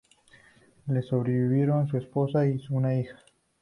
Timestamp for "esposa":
1.97-2.47